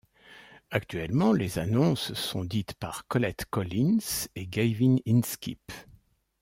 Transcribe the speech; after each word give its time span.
Actuellement, 0.71 1.31
les 1.31 1.59
annonces 1.59 2.15
sont 2.15 2.43
dites 2.43 2.73
par 2.73 3.05
Collette 3.07 3.45
Collins 3.51 3.99
et 4.33 4.47
Gavin 4.47 4.95
Inskip. 5.07 5.71